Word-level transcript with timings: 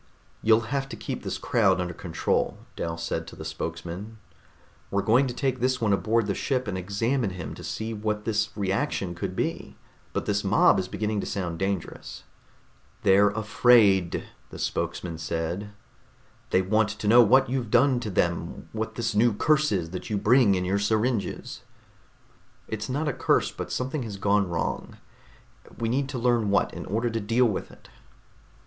"You'll 0.41 0.61
have 0.73 0.89
to 0.89 0.95
keep 0.95 1.21
this 1.21 1.37
crowd 1.37 1.79
under 1.79 1.93
control," 1.93 2.57
Dal 2.75 2.97
said 2.97 3.27
to 3.27 3.35
the 3.35 3.45
spokesman. 3.45 4.17
"We're 4.89 5.03
going 5.03 5.27
to 5.27 5.33
take 5.35 5.59
this 5.59 5.79
one 5.79 5.93
aboard 5.93 6.25
the 6.25 6.33
ship 6.33 6.67
and 6.67 6.75
examine 6.75 7.29
him 7.29 7.53
to 7.53 7.63
see 7.63 7.93
what 7.93 8.25
this 8.25 8.49
reaction 8.57 9.13
could 9.13 9.35
be, 9.35 9.77
but 10.11 10.25
this 10.25 10.43
mob 10.43 10.79
is 10.79 10.87
beginning 10.87 11.19
to 11.19 11.27
sound 11.27 11.59
dangerous." 11.59 12.23
"They're 13.03 13.29
afraid," 13.29 14.23
the 14.49 14.57
spokesman 14.57 15.19
said. 15.19 15.69
"They 16.49 16.63
want 16.63 16.89
to 16.89 17.07
know 17.07 17.21
what 17.21 17.47
you've 17.47 17.69
done 17.69 17.99
to 17.99 18.09
them, 18.09 18.69
what 18.71 18.95
this 18.95 19.13
new 19.13 19.33
curse 19.33 19.71
is 19.71 19.91
that 19.91 20.09
you 20.09 20.17
bring 20.17 20.55
in 20.55 20.65
your 20.65 20.79
syringes." 20.79 21.61
"It's 22.67 22.89
not 22.89 23.07
a 23.07 23.13
curse, 23.13 23.51
but 23.51 23.71
something 23.71 24.01
has 24.01 24.17
gone 24.17 24.49
wrong. 24.49 24.97
We 25.77 25.89
need 25.89 26.09
to 26.09 26.17
learn 26.17 26.49
what, 26.49 26.73
in 26.73 26.87
order 26.87 27.11
to 27.11 27.19
deal 27.19 27.45
with 27.45 27.69
it." 27.69 27.87